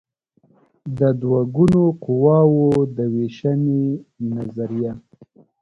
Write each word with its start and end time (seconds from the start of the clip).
د 0.97 0.99
دوه 1.21 1.41
ګونو 1.55 1.83
قواوو 2.03 2.67
د 2.95 2.97
وېشنې 3.13 3.85
نظریه 4.33 4.91